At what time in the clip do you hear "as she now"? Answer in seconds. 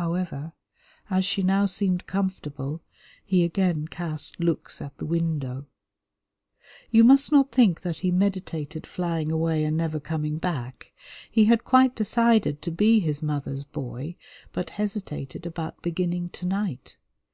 1.10-1.66